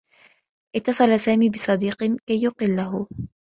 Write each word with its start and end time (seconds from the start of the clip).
اتّصل 0.75 1.19
سامي 1.19 1.49
بصديق 1.49 2.03
كي 2.27 2.43
يقلّه. 2.43 3.07